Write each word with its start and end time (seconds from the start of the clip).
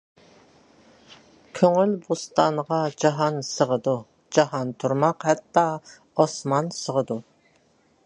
كۆڭۈل 1.59 1.93
بوستانىغا 2.07 2.81
جاھان 3.05 3.39
سىغىدۇ، 3.51 3.95
جاھان 4.39 4.75
تۇرماق 4.85 5.31
ھەتتا 5.31 5.67
ئاسمان 6.25 6.77
سىغىدۇ. 6.83 7.25